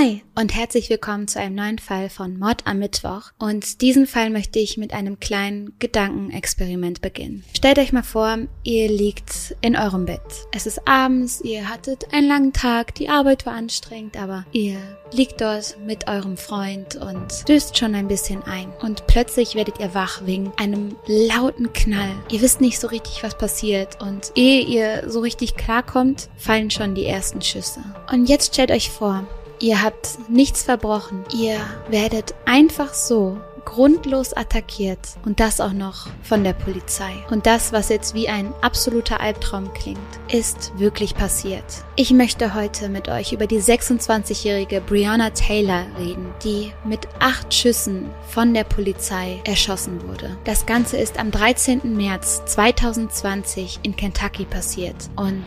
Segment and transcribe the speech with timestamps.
[0.00, 3.32] Hi und herzlich willkommen zu einem neuen Fall von Mord am Mittwoch.
[3.38, 7.44] Und diesen Fall möchte ich mit einem kleinen Gedankenexperiment beginnen.
[7.54, 10.22] Stellt euch mal vor, ihr liegt in eurem Bett.
[10.52, 14.78] Es ist abends, ihr hattet einen langen Tag, die Arbeit war anstrengend, aber ihr
[15.12, 18.72] liegt dort mit eurem Freund und döst schon ein bisschen ein.
[18.80, 22.14] Und plötzlich werdet ihr wach wegen einem lauten Knall.
[22.30, 24.00] Ihr wisst nicht so richtig, was passiert.
[24.00, 27.80] Und ehe ihr so richtig klarkommt, fallen schon die ersten Schüsse.
[28.10, 29.26] Und jetzt stellt euch vor,
[29.60, 31.22] Ihr habt nichts verbrochen.
[31.38, 31.58] Ihr
[31.90, 37.12] werdet einfach so grundlos attackiert und das auch noch von der Polizei.
[37.30, 40.00] Und das, was jetzt wie ein absoluter Albtraum klingt,
[40.32, 41.64] ist wirklich passiert.
[41.94, 48.08] Ich möchte heute mit euch über die 26-jährige Brianna Taylor reden, die mit acht Schüssen
[48.28, 50.38] von der Polizei erschossen wurde.
[50.44, 51.82] Das Ganze ist am 13.
[51.96, 55.44] März 2020 in Kentucky passiert und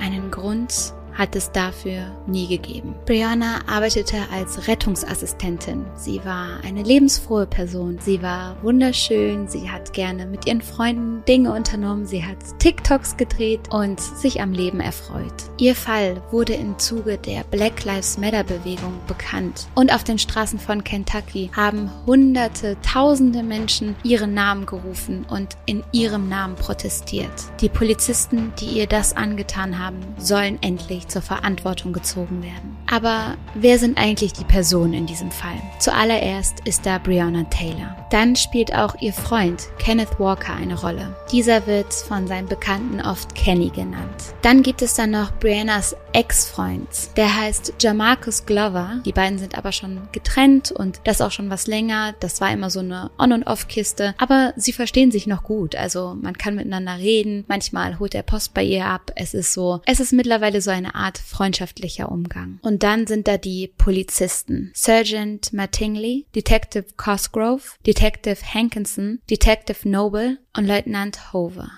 [0.00, 2.94] einen Grund hat es dafür nie gegeben.
[3.06, 5.84] Brianna arbeitete als Rettungsassistentin.
[5.96, 7.98] Sie war eine lebensfrohe Person.
[8.00, 9.48] Sie war wunderschön.
[9.48, 12.06] Sie hat gerne mit ihren Freunden Dinge unternommen.
[12.06, 15.34] Sie hat TikToks gedreht und sich am Leben erfreut.
[15.58, 19.68] Ihr Fall wurde im Zuge der Black Lives Matter Bewegung bekannt.
[19.74, 25.82] Und auf den Straßen von Kentucky haben hunderte, tausende Menschen ihren Namen gerufen und in
[25.92, 27.30] ihrem Namen protestiert.
[27.60, 32.76] Die Polizisten, die ihr das angetan haben, sollen endlich endlich zur Verantwortung gezogen werden.
[32.90, 35.60] Aber wer sind eigentlich die Personen in diesem Fall?
[35.78, 37.96] Zuallererst ist da Breonna Taylor.
[38.10, 41.16] Dann spielt auch ihr Freund Kenneth Walker eine Rolle.
[41.30, 44.34] Dieser wird von seinen Bekannten oft Kenny genannt.
[44.42, 47.16] Dann gibt es dann noch Briannas Ex-Freund.
[47.16, 49.00] Der heißt Jamarcus Glover.
[49.06, 52.14] Die beiden sind aber schon getrennt und das auch schon was länger.
[52.20, 54.14] Das war immer so eine On- und Off-Kiste.
[54.18, 55.74] Aber sie verstehen sich noch gut.
[55.74, 57.44] Also man kann miteinander reden.
[57.48, 59.10] Manchmal holt er Post bei ihr ab.
[59.16, 62.58] Es ist so, es ist mittlerweile so eine Art freundschaftlicher Umgang.
[62.62, 64.70] Und dann sind da die Polizisten.
[64.74, 71.70] Sergeant Mattingly, Detective Cosgrove, Detective Hankinson, Detective Noble und Leutnant Hover.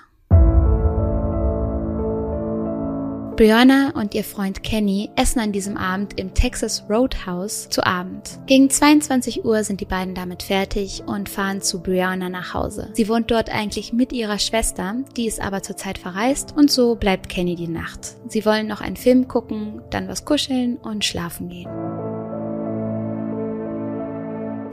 [3.36, 8.38] Brianna und ihr Freund Kenny essen an diesem Abend im Texas Roadhouse zu Abend.
[8.46, 12.90] Gegen 22 Uhr sind die beiden damit fertig und fahren zu Brianna nach Hause.
[12.92, 17.28] Sie wohnt dort eigentlich mit ihrer Schwester, die ist aber zurzeit verreist und so bleibt
[17.28, 18.14] Kenny die Nacht.
[18.28, 22.13] Sie wollen noch einen Film gucken, dann was kuscheln und schlafen gehen.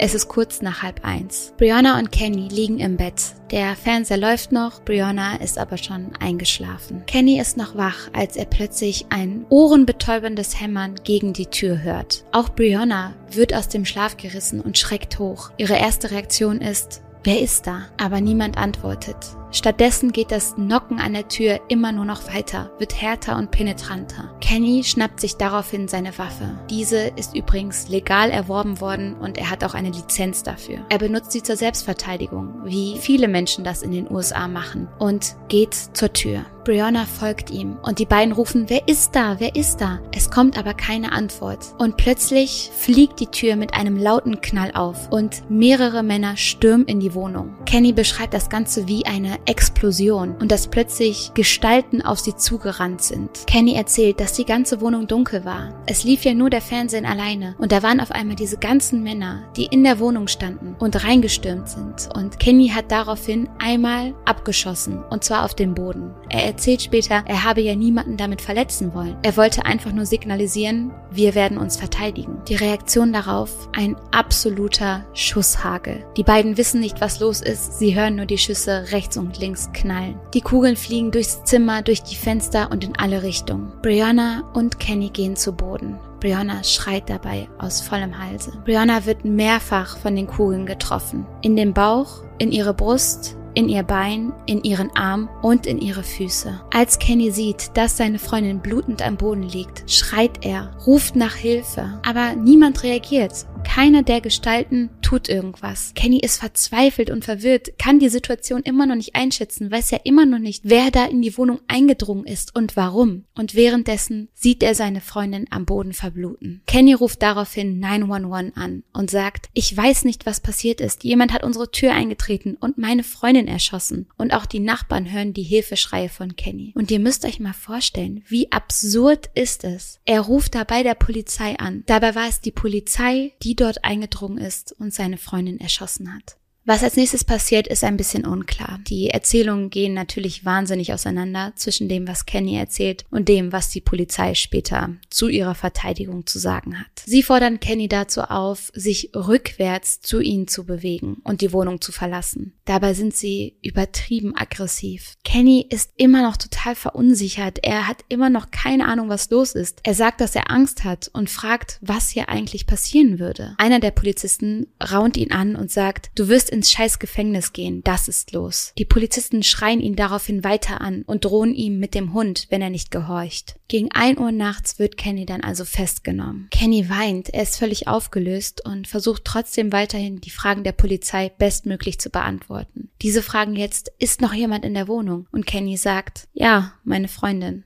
[0.03, 1.53] Es ist kurz nach halb eins.
[1.57, 3.21] Brianna und Kenny liegen im Bett.
[3.51, 7.03] Der Fernseher läuft noch, Brianna ist aber schon eingeschlafen.
[7.05, 12.23] Kenny ist noch wach, als er plötzlich ein ohrenbetäuberndes Hämmern gegen die Tür hört.
[12.31, 15.51] Auch Brianna wird aus dem Schlaf gerissen und schreckt hoch.
[15.57, 17.83] Ihre erste Reaktion ist, wer ist da?
[18.01, 19.17] Aber niemand antwortet.
[19.51, 24.33] Stattdessen geht das Nocken an der Tür immer nur noch weiter, wird härter und penetranter.
[24.39, 26.57] Kenny schnappt sich daraufhin seine Waffe.
[26.69, 30.79] Diese ist übrigens legal erworben worden und er hat auch eine Lizenz dafür.
[30.89, 35.73] Er benutzt sie zur Selbstverteidigung, wie viele Menschen das in den USA machen, und geht
[35.73, 36.45] zur Tür.
[36.63, 39.99] Brianna folgt ihm und die beiden rufen, wer ist da, wer ist da?
[40.11, 41.73] Es kommt aber keine Antwort.
[41.79, 46.99] Und plötzlich fliegt die Tür mit einem lauten Knall auf und mehrere Männer stürmen in
[46.99, 47.55] die Wohnung.
[47.65, 53.45] Kenny beschreibt das Ganze wie eine Explosion und dass plötzlich Gestalten auf sie zugerannt sind.
[53.47, 55.73] Kenny erzählt, dass die ganze Wohnung dunkel war.
[55.85, 59.43] Es lief ja nur der Fernsehen alleine und da waren auf einmal diese ganzen Männer,
[59.55, 62.09] die in der Wohnung standen und reingestürmt sind.
[62.15, 66.11] Und Kenny hat daraufhin einmal abgeschossen und zwar auf den Boden.
[66.29, 69.17] Er erzählt später, er habe ja niemanden damit verletzen wollen.
[69.23, 72.41] Er wollte einfach nur signalisieren, wir werden uns verteidigen.
[72.47, 76.05] Die Reaktion darauf, ein absoluter Schusshagel.
[76.17, 79.69] Die beiden wissen nicht, was los ist, sie hören nur die Schüsse rechts und links
[79.73, 80.19] knallen.
[80.33, 83.71] Die Kugeln fliegen durchs Zimmer, durch die Fenster und in alle Richtungen.
[83.81, 85.97] Brianna und Kenny gehen zu Boden.
[86.19, 88.53] Brianna schreit dabei aus vollem Halse.
[88.63, 91.25] Brianna wird mehrfach von den Kugeln getroffen.
[91.41, 96.03] In den Bauch, in ihre Brust, in ihr Bein, in ihren Arm und in ihre
[96.03, 96.61] Füße.
[96.73, 101.99] Als Kenny sieht, dass seine Freundin blutend am Boden liegt, schreit er, ruft nach Hilfe,
[102.05, 103.45] aber niemand reagiert.
[103.63, 105.93] Keiner der Gestalten tut irgendwas.
[105.95, 110.25] Kenny ist verzweifelt und verwirrt, kann die Situation immer noch nicht einschätzen, weiß ja immer
[110.25, 113.25] noch nicht, wer da in die Wohnung eingedrungen ist und warum.
[113.33, 116.61] Und währenddessen sieht er seine Freundin am Boden verbluten.
[116.67, 121.03] Kenny ruft daraufhin 911 an und sagt, ich weiß nicht, was passiert ist.
[121.03, 124.07] Jemand hat unsere Tür eingetreten und meine Freundin erschossen.
[124.17, 126.73] Und auch die Nachbarn hören die Hilfeschreie von Kenny.
[126.75, 129.99] Und ihr müsst euch mal vorstellen, wie absurd ist es.
[130.05, 131.83] Er ruft da bei der Polizei an.
[131.85, 136.37] Dabei war es die Polizei, die dort eingedrungen ist und seine Freundin erschossen hat.
[136.63, 138.79] Was als nächstes passiert, ist ein bisschen unklar.
[138.87, 143.81] Die Erzählungen gehen natürlich wahnsinnig auseinander zwischen dem, was Kenny erzählt und dem, was die
[143.81, 146.85] Polizei später zu ihrer Verteidigung zu sagen hat.
[147.03, 151.91] Sie fordern Kenny dazu auf, sich rückwärts zu ihnen zu bewegen und die Wohnung zu
[151.91, 152.53] verlassen.
[152.65, 155.17] Dabei sind sie übertrieben aggressiv.
[155.23, 157.57] Kenny ist immer noch total verunsichert.
[157.63, 159.79] Er hat immer noch keine Ahnung, was los ist.
[159.83, 163.55] Er sagt, dass er Angst hat und fragt, was hier eigentlich passieren würde.
[163.57, 168.07] Einer der Polizisten raunt ihn an und sagt, du wirst ins scheiß Gefängnis gehen, das
[168.07, 168.73] ist los.
[168.77, 172.69] Die Polizisten schreien ihn daraufhin weiter an und drohen ihm mit dem Hund, wenn er
[172.69, 173.55] nicht gehorcht.
[173.67, 176.47] Gegen ein Uhr nachts wird Kenny dann also festgenommen.
[176.51, 181.99] Kenny weint, er ist völlig aufgelöst und versucht trotzdem weiterhin die Fragen der Polizei bestmöglich
[181.99, 182.89] zu beantworten.
[183.01, 185.27] Diese fragen jetzt, ist noch jemand in der Wohnung?
[185.31, 187.63] Und Kenny sagt, ja, meine Freundin.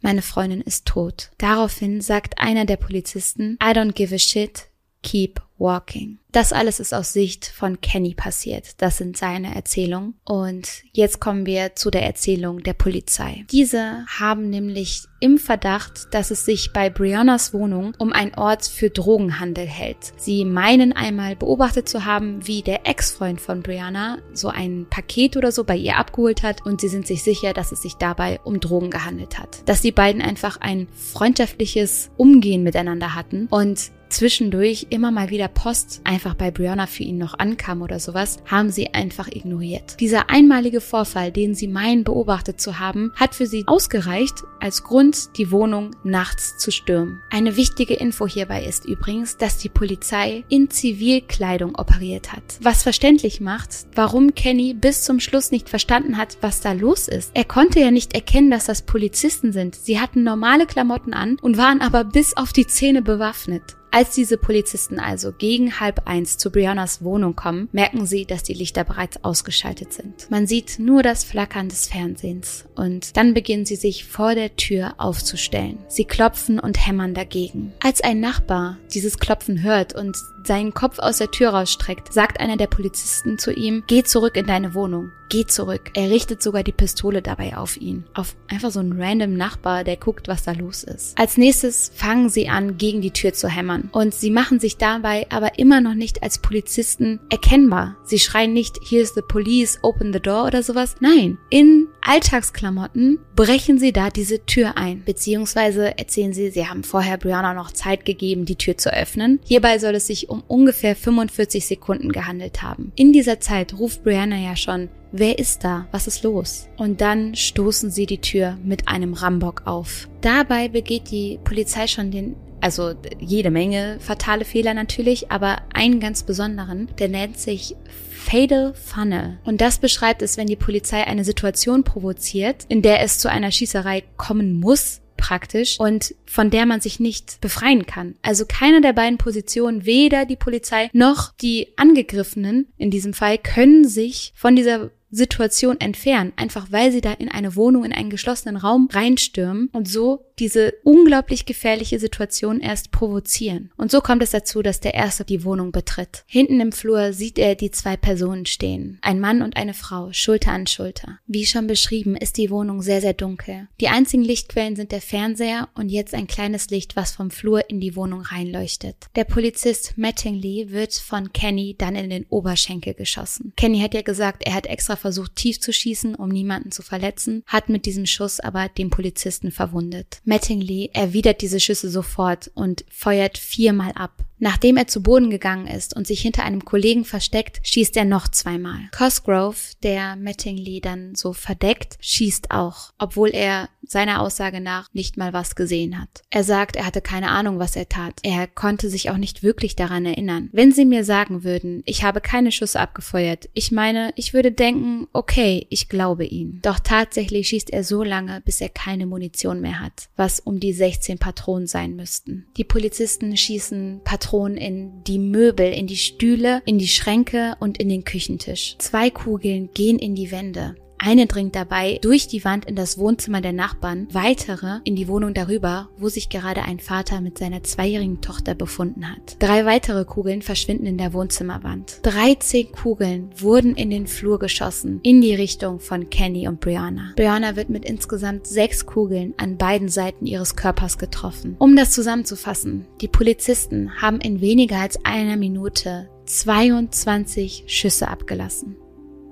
[0.00, 1.30] Meine Freundin ist tot.
[1.38, 4.67] Daraufhin sagt einer der Polizisten, I don't give a shit,
[5.02, 6.18] keep walking.
[6.30, 8.80] Das alles ist aus Sicht von Kenny passiert.
[8.82, 10.14] Das sind seine Erzählungen.
[10.24, 13.44] Und jetzt kommen wir zu der Erzählung der Polizei.
[13.50, 18.90] Diese haben nämlich im Verdacht, dass es sich bei Briannas Wohnung um einen Ort für
[18.90, 20.12] Drogenhandel hält.
[20.16, 25.50] Sie meinen einmal beobachtet zu haben, wie der Ex-Freund von Brianna so ein Paket oder
[25.50, 28.60] so bei ihr abgeholt hat und sie sind sich sicher, dass es sich dabei um
[28.60, 29.62] Drogen gehandelt hat.
[29.66, 36.00] Dass die beiden einfach ein freundschaftliches Umgehen miteinander hatten und zwischendurch immer mal wieder Post
[36.04, 40.00] einfach bei Brianna für ihn noch ankam oder sowas, haben sie einfach ignoriert.
[40.00, 45.36] Dieser einmalige Vorfall, den sie meinen beobachtet zu haben, hat für sie ausgereicht als Grund,
[45.36, 47.20] die Wohnung nachts zu stürmen.
[47.30, 52.42] Eine wichtige Info hierbei ist übrigens, dass die Polizei in Zivilkleidung operiert hat.
[52.60, 57.30] Was verständlich macht, warum Kenny bis zum Schluss nicht verstanden hat, was da los ist.
[57.34, 59.74] Er konnte ja nicht erkennen, dass das Polizisten sind.
[59.74, 63.76] Sie hatten normale Klamotten an und waren aber bis auf die Zähne bewaffnet.
[63.90, 68.54] Als diese Polizisten also gegen halb eins zu Briannas Wohnung kommen, merken sie, dass die
[68.54, 70.30] Lichter bereits ausgeschaltet sind.
[70.30, 74.94] Man sieht nur das Flackern des Fernsehens und dann beginnen sie sich vor der Tür
[74.98, 75.78] aufzustellen.
[75.88, 77.72] Sie klopfen und hämmern dagegen.
[77.82, 82.56] Als ein Nachbar dieses Klopfen hört und seinen Kopf aus der Tür rausstreckt, sagt einer
[82.56, 85.12] der Polizisten zu ihm, geh zurück in deine Wohnung.
[85.28, 85.90] Geh zurück.
[85.94, 88.04] Er richtet sogar die Pistole dabei auf ihn.
[88.14, 91.18] Auf einfach so einen random Nachbar, der guckt, was da los ist.
[91.18, 93.90] Als nächstes fangen sie an, gegen die Tür zu hämmern.
[93.92, 97.96] Und sie machen sich dabei aber immer noch nicht als Polizisten erkennbar.
[98.04, 100.94] Sie schreien nicht, here's the police, open the door oder sowas.
[101.00, 105.02] Nein, in Alltagsklamotten brechen sie da diese Tür ein.
[105.04, 109.40] Beziehungsweise erzählen sie, sie haben vorher Brianna noch Zeit gegeben, die Tür zu öffnen.
[109.44, 112.92] Hierbei soll es sich um ungefähr 45 Sekunden gehandelt haben.
[112.94, 115.86] In dieser Zeit ruft Brianna ja schon, Wer ist da?
[115.90, 116.68] Was ist los?
[116.76, 120.08] Und dann stoßen sie die Tür mit einem Rambock auf.
[120.20, 126.24] Dabei begeht die Polizei schon den also jede Menge fatale Fehler natürlich, aber einen ganz
[126.24, 127.76] besonderen, der nennt sich
[128.10, 129.38] Fatal Funnel.
[129.44, 133.52] Und das beschreibt es, wenn die Polizei eine Situation provoziert, in der es zu einer
[133.52, 138.14] Schießerei kommen muss, praktisch und von der man sich nicht befreien kann.
[138.22, 143.86] Also keine der beiden Positionen, weder die Polizei noch die Angegriffenen in diesem Fall, können
[143.86, 148.56] sich von dieser Situation entfernen, einfach weil sie da in eine Wohnung, in einen geschlossenen
[148.56, 153.70] Raum reinstürmen und so diese unglaublich gefährliche Situation erst provozieren.
[153.76, 156.24] Und so kommt es dazu, dass der Erste die Wohnung betritt.
[156.26, 158.98] Hinten im Flur sieht er die zwei Personen stehen.
[159.02, 161.18] Ein Mann und eine Frau, Schulter an Schulter.
[161.26, 163.68] Wie schon beschrieben, ist die Wohnung sehr, sehr dunkel.
[163.80, 167.80] Die einzigen Lichtquellen sind der Fernseher und jetzt ein kleines Licht, was vom Flur in
[167.80, 168.96] die Wohnung reinleuchtet.
[169.16, 173.52] Der Polizist Mattingly wird von Kenny dann in den Oberschenkel geschossen.
[173.56, 177.42] Kenny hat ja gesagt, er hat extra versucht, tief zu schießen, um niemanden zu verletzen,
[177.46, 180.20] hat mit diesem Schuss aber den Polizisten verwundet.
[180.28, 184.26] Mattingly erwidert diese Schüsse sofort und feuert viermal ab.
[184.38, 188.28] Nachdem er zu Boden gegangen ist und sich hinter einem Kollegen versteckt, schießt er noch
[188.28, 188.78] zweimal.
[188.96, 195.32] Cosgrove, der Mattingly dann so verdeckt, schießt auch, obwohl er seiner Aussage nach nicht mal
[195.32, 196.22] was gesehen hat.
[196.30, 198.20] Er sagt, er hatte keine Ahnung, was er tat.
[198.22, 200.50] Er konnte sich auch nicht wirklich daran erinnern.
[200.52, 205.08] Wenn Sie mir sagen würden, ich habe keine Schüsse abgefeuert, ich meine, ich würde denken,
[205.14, 206.60] okay, ich glaube ihn.
[206.62, 210.74] Doch tatsächlich schießt er so lange, bis er keine Munition mehr hat, was um die
[210.74, 212.46] 16 Patronen sein müssten.
[212.58, 217.88] Die Polizisten schießen Patronen in die Möbel, in die Stühle, in die Schränke und in
[217.88, 218.76] den Küchentisch.
[218.78, 220.76] Zwei Kugeln gehen in die Wände.
[220.98, 225.32] Eine dringt dabei durch die Wand in das Wohnzimmer der Nachbarn, weitere in die Wohnung
[225.32, 229.36] darüber, wo sich gerade ein Vater mit seiner zweijährigen Tochter befunden hat.
[229.38, 232.00] Drei weitere Kugeln verschwinden in der Wohnzimmerwand.
[232.02, 237.12] 13 Kugeln wurden in den Flur geschossen, in die Richtung von Kenny und Brianna.
[237.16, 241.54] Brianna wird mit insgesamt sechs Kugeln an beiden Seiten ihres Körpers getroffen.
[241.58, 248.76] Um das zusammenzufassen, die Polizisten haben in weniger als einer Minute 22 Schüsse abgelassen.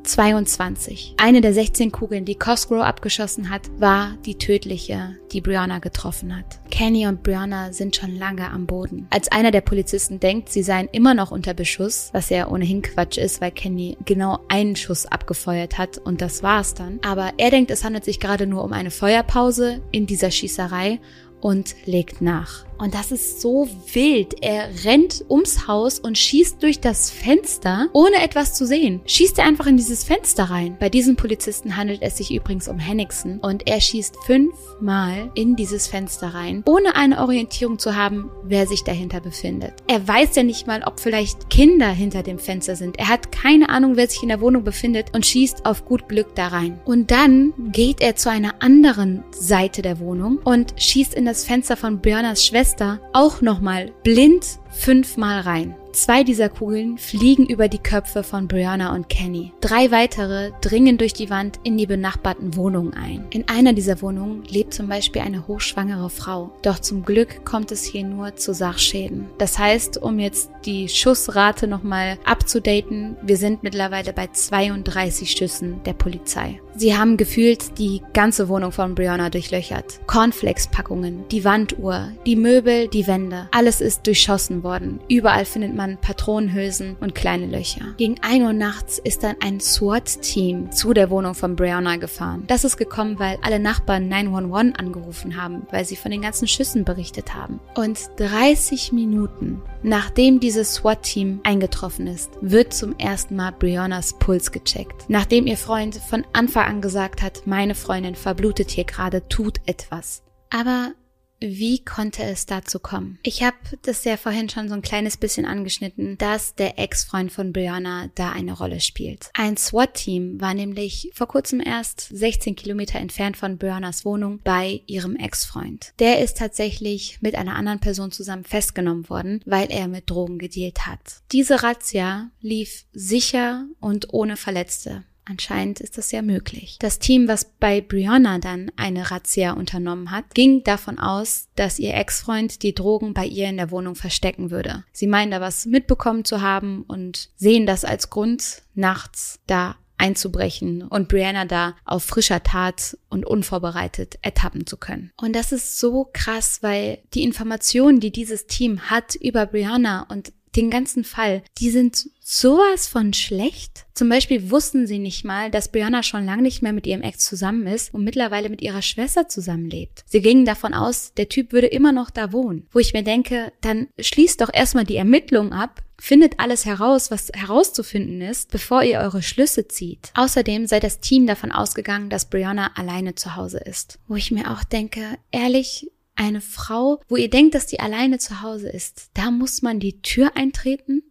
[0.07, 1.15] 22.
[1.17, 6.61] Eine der 16 Kugeln, die Cosgrove abgeschossen hat, war die tödliche, die Brianna getroffen hat.
[6.71, 9.07] Kenny und Brianna sind schon lange am Boden.
[9.11, 13.19] Als einer der Polizisten denkt, sie seien immer noch unter Beschuss, was ja ohnehin Quatsch
[13.19, 17.01] ist, weil Kenny genau einen Schuss abgefeuert hat und das war's dann.
[17.05, 21.01] Aber er denkt, es handelt sich gerade nur um eine Feuerpause in dieser Schießerei
[21.41, 22.66] und legt nach.
[22.79, 24.43] Und das ist so wild.
[24.43, 29.01] Er rennt ums Haus und schießt durch das Fenster, ohne etwas zu sehen.
[29.07, 30.77] Schießt er einfach in dieses Fenster rein.
[30.79, 35.87] Bei diesem Polizisten handelt es sich übrigens um Henningsen und er schießt fünfmal in dieses
[35.87, 39.75] Fenster rein, ohne eine Orientierung zu haben, wer sich dahinter befindet.
[39.87, 42.99] Er weiß ja nicht mal, ob vielleicht Kinder hinter dem Fenster sind.
[42.99, 46.35] Er hat keine Ahnung, wer sich in der Wohnung befindet und schießt auf gut Glück
[46.35, 46.81] da rein.
[46.85, 51.77] Und dann geht er zu einer anderen Seite der Wohnung und schießt in das Fenster
[51.77, 55.77] von Björners Schwester Schwester auch nochmal blind fünfmal rein.
[55.93, 59.53] Zwei dieser Kugeln fliegen über die Köpfe von Brianna und Kenny.
[59.61, 63.25] Drei weitere dringen durch die Wand in die benachbarten Wohnungen ein.
[63.31, 66.51] In einer dieser Wohnungen lebt zum Beispiel eine hochschwangere Frau.
[66.63, 69.27] Doch zum Glück kommt es hier nur zu Sachschäden.
[69.39, 75.95] Das heißt, um jetzt die Schussrate nochmal abzudaten, wir sind mittlerweile bei 32 Schüssen der
[75.95, 76.61] Polizei.
[76.77, 80.01] Sie haben gefühlt die ganze Wohnung von Brianna durchlöchert.
[80.07, 85.01] Cornflakes-Packungen, die Wanduhr, die Möbel, die Wände, alles ist durchschossen worden.
[85.09, 87.95] Überall findet man an Patronenhülsen und kleine Löcher.
[87.97, 92.45] Gegen 1 Uhr nachts ist dann ein SWAT-Team zu der Wohnung von Brianna gefahren.
[92.47, 96.85] Das ist gekommen, weil alle Nachbarn 911 angerufen haben, weil sie von den ganzen Schüssen
[96.85, 97.61] berichtet haben.
[97.75, 105.05] Und 30 Minuten nachdem dieses SWAT-Team eingetroffen ist, wird zum ersten Mal Briannas Puls gecheckt.
[105.09, 106.83] Nachdem ihr Freund von Anfang an
[107.23, 110.23] hat, meine Freundin verblutet hier gerade, tut etwas.
[110.51, 110.93] Aber
[111.41, 113.19] wie konnte es dazu kommen?
[113.23, 117.53] Ich habe das ja vorhin schon so ein kleines bisschen angeschnitten, dass der Ex-Freund von
[117.53, 119.31] Brianna da eine Rolle spielt.
[119.35, 125.17] Ein SWAT-Team war nämlich vor kurzem erst 16 Kilometer entfernt von Briannas Wohnung bei ihrem
[125.17, 125.93] Ex-Freund.
[125.99, 130.87] Der ist tatsächlich mit einer anderen Person zusammen festgenommen worden, weil er mit Drogen gedealt
[130.87, 131.21] hat.
[131.33, 135.05] Diese Razzia lief sicher und ohne Verletzte.
[135.29, 136.77] Anscheinend ist das ja möglich.
[136.81, 141.95] Das Team, was bei Brianna dann eine Razzia unternommen hat, ging davon aus, dass ihr
[141.95, 144.85] Ex-Freund die Drogen bei ihr in der Wohnung verstecken würde.
[144.93, 150.83] Sie meinen da was mitbekommen zu haben und sehen das als Grund, nachts da einzubrechen
[150.83, 155.11] und Brianna da auf frischer Tat und unvorbereitet ertappen zu können.
[155.17, 160.33] Und das ist so krass, weil die Informationen, die dieses Team hat über Brianna und
[160.57, 163.87] den ganzen Fall, die sind sowas von schlecht.
[163.95, 167.25] Zum Beispiel wussten sie nicht mal, dass Brianna schon lange nicht mehr mit ihrem Ex
[167.25, 170.03] zusammen ist und mittlerweile mit ihrer Schwester zusammenlebt.
[170.07, 172.67] Sie gingen davon aus, der Typ würde immer noch da wohnen.
[172.73, 177.31] Wo ich mir denke, dann schließt doch erstmal die Ermittlung ab, findet alles heraus, was
[177.33, 180.11] herauszufinden ist, bevor ihr eure Schlüsse zieht.
[180.15, 183.99] Außerdem sei das Team davon ausgegangen, dass Brianna alleine zu Hause ist.
[184.09, 188.43] Wo ich mir auch denke, ehrlich, eine Frau, wo ihr denkt, dass die alleine zu
[188.43, 191.03] Hause ist, da muss man die Tür eintreten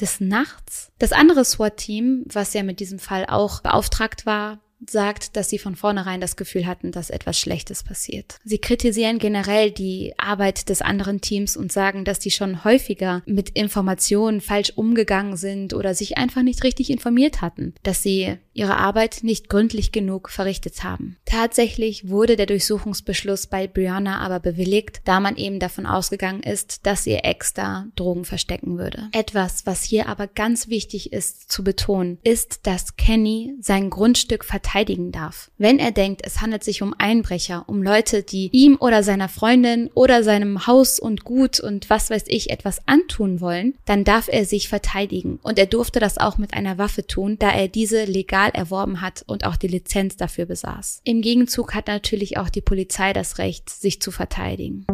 [0.00, 0.90] des Nachts.
[0.98, 5.76] Das andere SWAT-Team, was ja mit diesem Fall auch beauftragt war, sagt, dass sie von
[5.76, 8.38] vornherein das Gefühl hatten, dass etwas Schlechtes passiert.
[8.44, 13.50] Sie kritisieren generell die Arbeit des anderen Teams und sagen, dass die schon häufiger mit
[13.50, 19.20] Informationen falsch umgegangen sind oder sich einfach nicht richtig informiert hatten, dass sie ihre Arbeit
[19.22, 21.16] nicht gründlich genug verrichtet haben.
[21.24, 27.06] Tatsächlich wurde der Durchsuchungsbeschluss bei Brianna aber bewilligt, da man eben davon ausgegangen ist, dass
[27.06, 29.08] ihr Ex da Drogen verstecken würde.
[29.12, 34.69] Etwas, was hier aber ganz wichtig ist zu betonen, ist, dass Kenny sein Grundstück verteidigt
[34.70, 35.50] verteidigen darf.
[35.58, 39.90] Wenn er denkt, es handelt sich um Einbrecher, um Leute, die ihm oder seiner Freundin
[39.94, 44.44] oder seinem Haus und Gut und was weiß ich etwas antun wollen, dann darf er
[44.44, 45.38] sich verteidigen.
[45.42, 49.24] Und er durfte das auch mit einer Waffe tun, da er diese legal erworben hat
[49.26, 51.00] und auch die Lizenz dafür besaß.
[51.04, 54.86] Im Gegenzug hat natürlich auch die Polizei das Recht, sich zu verteidigen.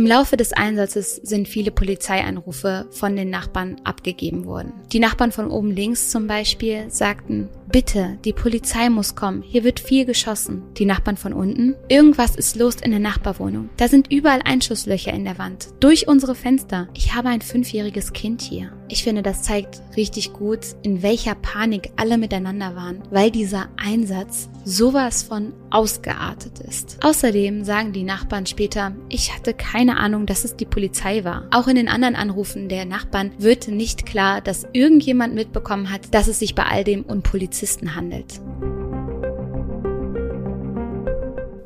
[0.00, 4.72] Im Laufe des Einsatzes sind viele Polizeianrufe von den Nachbarn abgegeben worden.
[4.92, 9.42] Die Nachbarn von oben links zum Beispiel sagten, Bitte, die Polizei muss kommen.
[9.42, 10.62] Hier wird viel geschossen.
[10.76, 11.76] Die Nachbarn von unten.
[11.88, 13.68] Irgendwas ist los in der Nachbarwohnung.
[13.76, 15.68] Da sind überall Einschusslöcher in der Wand.
[15.78, 16.88] Durch unsere Fenster.
[16.94, 18.72] Ich habe ein fünfjähriges Kind hier.
[18.88, 24.48] Ich finde, das zeigt richtig gut, in welcher Panik alle miteinander waren, weil dieser Einsatz
[24.64, 26.98] sowas von ausgeartet ist.
[27.00, 31.46] Außerdem sagen die Nachbarn später, ich hatte keine Ahnung, dass es die Polizei war.
[31.52, 36.26] Auch in den anderen Anrufen der Nachbarn wird nicht klar, dass irgendjemand mitbekommen hat, dass
[36.26, 38.40] es sich bei all dem um Polizei Polizisten handelt.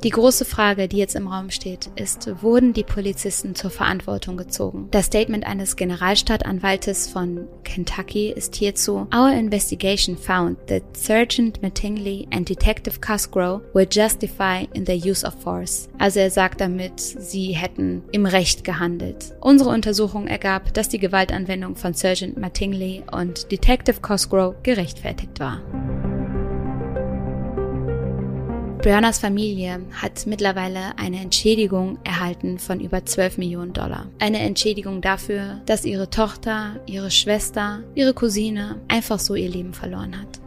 [0.05, 4.89] Die große Frage, die jetzt im Raum steht, ist, wurden die Polizisten zur Verantwortung gezogen?
[4.91, 12.47] Das Statement eines Generalstadtanwaltes von Kentucky ist hierzu, Our investigation found that Sergeant Mattingly and
[12.47, 15.89] Detective Cosgrove were justified in their use of force.
[15.99, 19.33] Also er sagt damit, sie hätten im Recht gehandelt.
[19.41, 25.63] Unsere Untersuchung ergab, dass die Gewaltanwendung von Sergeant Mattingly und Detective Cosgrove gerechtfertigt war.
[28.85, 34.09] Briannas Familie hat mittlerweile eine Entschädigung erhalten von über 12 Millionen Dollar.
[34.19, 40.21] Eine Entschädigung dafür, dass ihre Tochter, ihre Schwester, ihre Cousine einfach so ihr Leben verloren
[40.21, 40.39] hat.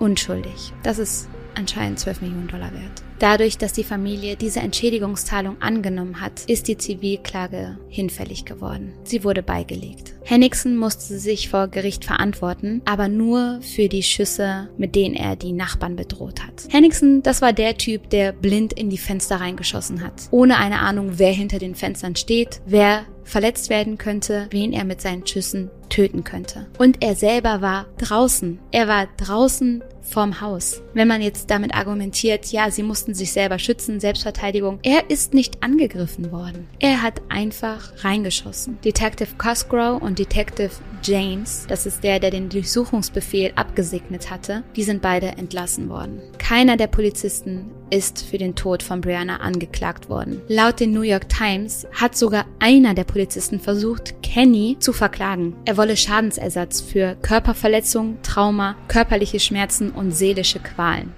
[0.00, 0.72] Unschuldig.
[0.82, 3.02] Das ist anscheinend 12 Millionen Dollar wert.
[3.20, 8.94] Dadurch, dass die Familie diese Entschädigungszahlung angenommen hat, ist die Zivilklage hinfällig geworden.
[9.04, 10.14] Sie wurde beigelegt.
[10.24, 15.52] Henningsen musste sich vor Gericht verantworten, aber nur für die Schüsse, mit denen er die
[15.52, 16.64] Nachbarn bedroht hat.
[16.70, 21.18] Henningsen, das war der Typ, der blind in die Fenster reingeschossen hat, ohne eine Ahnung,
[21.18, 26.24] wer hinter den Fenstern steht, wer verletzt werden könnte, wen er mit seinen Schüssen töten
[26.24, 26.66] könnte.
[26.78, 28.58] Und er selber war draußen.
[28.70, 30.82] Er war draußen vorm Haus.
[30.94, 35.62] Wenn man jetzt damit argumentiert, ja, sie mussten sich selber schützen, Selbstverteidigung, er ist nicht
[35.62, 36.68] angegriffen worden.
[36.78, 38.78] Er hat einfach reingeschossen.
[38.84, 40.70] Detective Cosgrove und Detective
[41.02, 46.20] James, das ist der, der den Durchsuchungsbefehl abgesegnet hatte, die sind beide entlassen worden.
[46.38, 50.40] Keiner der Polizisten ist für den Tod von Brianna angeklagt worden.
[50.48, 55.54] Laut den New York Times hat sogar einer der Polizisten versucht, Kenny zu verklagen.
[55.64, 61.12] Er wolle Schadensersatz für Körperverletzung, Trauma, körperliche Schmerzen und seelische Qualen.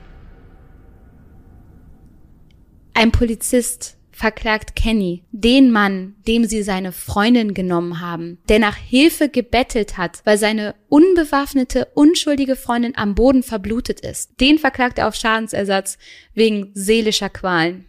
[2.95, 9.29] Ein Polizist verklagt Kenny, den Mann, dem sie seine Freundin genommen haben, der nach Hilfe
[9.29, 14.41] gebettelt hat, weil seine unbewaffnete, unschuldige Freundin am Boden verblutet ist.
[14.41, 15.99] Den verklagt er auf Schadensersatz
[16.35, 17.87] wegen seelischer Qualen.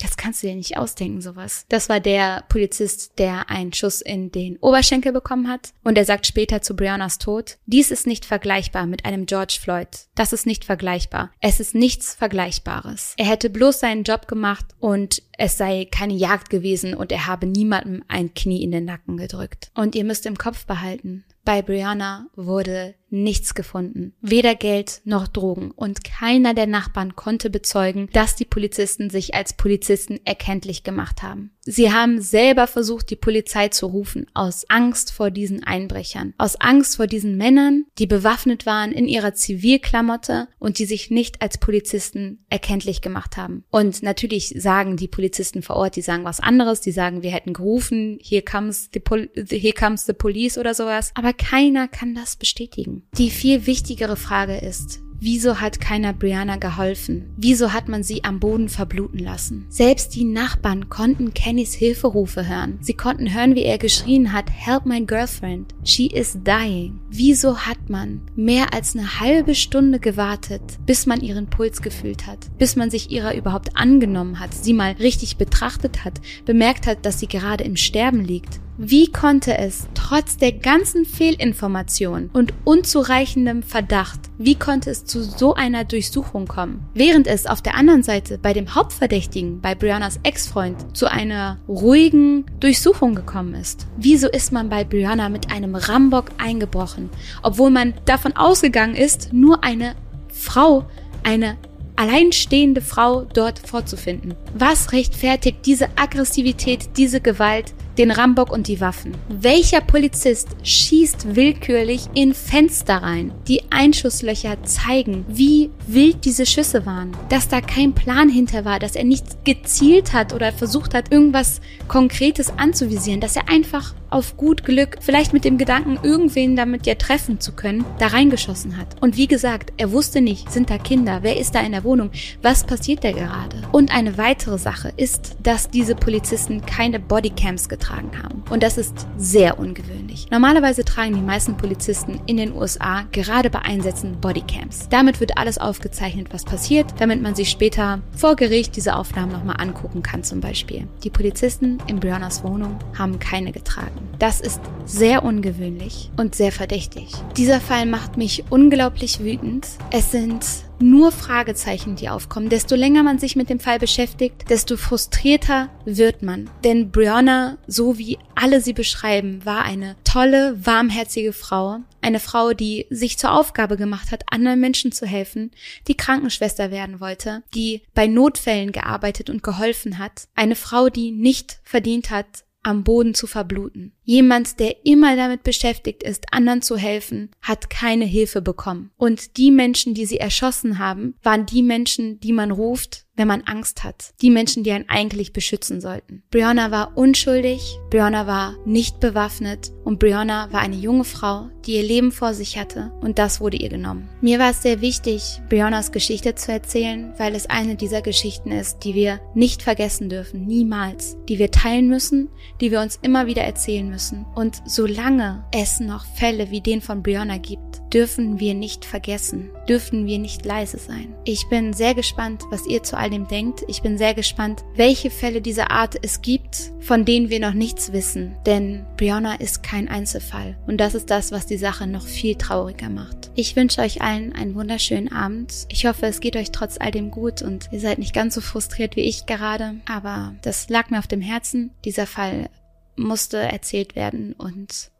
[0.00, 1.64] Das kannst du dir nicht ausdenken, sowas.
[1.68, 5.72] Das war der Polizist, der einen Schuss in den Oberschenkel bekommen hat.
[5.84, 9.88] Und er sagt später zu Briannas Tod, dies ist nicht vergleichbar mit einem George Floyd.
[10.14, 11.30] Das ist nicht vergleichbar.
[11.40, 13.14] Es ist nichts Vergleichbares.
[13.16, 17.46] Er hätte bloß seinen Job gemacht und es sei keine Jagd gewesen und er habe
[17.46, 19.70] niemandem ein Knie in den Nacken gedrückt.
[19.74, 24.14] Und ihr müsst im Kopf behalten, bei Brianna wurde nichts gefunden.
[24.20, 25.70] Weder Geld noch Drogen.
[25.70, 31.52] Und keiner der Nachbarn konnte bezeugen, dass die Polizisten sich als Polizisten erkenntlich gemacht haben.
[31.68, 36.96] Sie haben selber versucht, die Polizei zu rufen, aus Angst vor diesen Einbrechern, aus Angst
[36.96, 42.44] vor diesen Männern, die bewaffnet waren in ihrer Zivilklamotte und die sich nicht als Polizisten
[42.48, 43.64] erkenntlich gemacht haben.
[43.70, 47.52] Und natürlich sagen die Polizisten vor Ort, die sagen was anderes, die sagen, wir hätten
[47.52, 49.02] gerufen, here comes the,
[49.50, 51.10] here comes the police oder sowas.
[51.14, 52.95] Aber keiner kann das bestätigen.
[53.18, 57.32] Die viel wichtigere Frage ist, Wieso hat keiner Brianna geholfen?
[57.36, 59.64] Wieso hat man sie am Boden verbluten lassen?
[59.70, 62.78] Selbst die Nachbarn konnten Kennys Hilferufe hören.
[62.82, 65.74] Sie konnten hören, wie er geschrien hat, Help my girlfriend.
[65.84, 67.00] She is dying.
[67.08, 72.38] Wieso hat man mehr als eine halbe Stunde gewartet, bis man ihren Puls gefühlt hat?
[72.58, 77.20] Bis man sich ihrer überhaupt angenommen hat, sie mal richtig betrachtet hat, bemerkt hat, dass
[77.20, 78.60] sie gerade im Sterben liegt?
[78.78, 85.54] Wie konnte es trotz der ganzen Fehlinformation und unzureichendem Verdacht, wie konnte es zu so
[85.54, 86.86] einer Durchsuchung kommen?
[86.92, 92.44] Während es auf der anderen Seite bei dem Hauptverdächtigen, bei Briannas Ex-Freund, zu einer ruhigen
[92.60, 93.86] Durchsuchung gekommen ist.
[93.96, 97.08] Wieso ist man bei Brianna mit einem Rambock eingebrochen,
[97.42, 99.94] obwohl man davon ausgegangen ist, nur eine
[100.28, 100.84] Frau,
[101.22, 101.56] eine
[101.96, 104.34] alleinstehende Frau dort vorzufinden?
[104.52, 109.16] Was rechtfertigt diese Aggressivität, diese Gewalt, den Rambock und die Waffen.
[109.28, 113.32] Welcher Polizist schießt willkürlich in Fenster rein?
[113.48, 117.16] Die Einschusslöcher zeigen, wie wild diese Schüsse waren.
[117.28, 121.60] Dass da kein Plan hinter war, dass er nicht gezielt hat oder versucht hat, irgendwas
[121.88, 126.94] Konkretes anzuvisieren, dass er einfach auf gut Glück, vielleicht mit dem Gedanken, irgendwen damit ja
[126.94, 128.86] treffen zu können, da reingeschossen hat.
[129.00, 132.10] Und wie gesagt, er wusste nicht, sind da Kinder, wer ist da in der Wohnung,
[132.40, 133.62] was passiert da gerade.
[133.72, 138.42] Und eine weitere Sache ist, dass diese Polizisten keine Bodycams getragen haben.
[138.50, 140.28] Und das ist sehr ungewöhnlich.
[140.30, 144.88] Normalerweise tragen die meisten Polizisten in den USA gerade bei Einsätzen Bodycams.
[144.88, 149.56] Damit wird alles aufgezeichnet, was passiert, damit man sich später vor Gericht diese Aufnahmen nochmal
[149.58, 150.86] angucken kann zum Beispiel.
[151.04, 154.08] Die Polizisten in Briannas Wohnung haben keine getragen.
[154.18, 157.12] Das ist sehr ungewöhnlich und sehr verdächtig.
[157.36, 159.66] Dieser Fall macht mich unglaublich wütend.
[159.90, 160.44] Es sind
[160.80, 162.48] nur Fragezeichen, die aufkommen.
[162.48, 166.50] Desto länger man sich mit dem Fall beschäftigt, desto frustrierter wird man.
[166.64, 171.78] Denn Brianna, so wie alle sie beschreiben, war eine tolle, warmherzige Frau.
[172.02, 175.50] Eine Frau, die sich zur Aufgabe gemacht hat, anderen Menschen zu helfen,
[175.88, 180.28] die Krankenschwester werden wollte, die bei Notfällen gearbeitet und geholfen hat.
[180.34, 183.95] Eine Frau, die nicht verdient hat, am Boden zu verbluten.
[184.08, 188.92] Jemand, der immer damit beschäftigt ist, anderen zu helfen, hat keine Hilfe bekommen.
[188.96, 193.42] Und die Menschen, die sie erschossen haben, waren die Menschen, die man ruft, wenn man
[193.42, 194.12] Angst hat.
[194.20, 196.22] Die Menschen, die einen eigentlich beschützen sollten.
[196.30, 201.82] Brianna war unschuldig, Brianna war nicht bewaffnet und Brianna war eine junge Frau, die ihr
[201.82, 204.08] Leben vor sich hatte und das wurde ihr genommen.
[204.20, 208.80] Mir war es sehr wichtig, Briannas Geschichte zu erzählen, weil es eine dieser Geschichten ist,
[208.84, 212.28] die wir nicht vergessen dürfen, niemals, die wir teilen müssen,
[212.60, 214.26] die wir uns immer wieder erzählen müssen.
[214.34, 220.06] Und solange es noch Fälle wie den von Brianna gibt, dürfen wir nicht vergessen, dürfen
[220.06, 221.14] wir nicht leise sein.
[221.24, 223.64] Ich bin sehr gespannt, was ihr zu all dem denkt.
[223.68, 227.92] Ich bin sehr gespannt, welche Fälle dieser Art es gibt, von denen wir noch nichts
[227.92, 228.36] wissen.
[228.44, 230.58] Denn Brianna ist kein Einzelfall.
[230.66, 233.30] Und das ist das, was die Sache noch viel trauriger macht.
[233.34, 235.66] Ich wünsche euch allen einen wunderschönen Abend.
[235.70, 238.42] Ich hoffe, es geht euch trotz all dem gut und ihr seid nicht ganz so
[238.42, 239.76] frustriert wie ich gerade.
[239.90, 241.70] Aber das lag mir auf dem Herzen.
[241.84, 242.50] Dieser Fall
[242.96, 244.90] musste erzählt werden und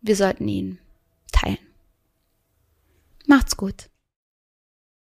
[0.00, 0.78] wir sollten ihn
[1.32, 1.58] teilen.
[3.26, 3.90] Macht's gut.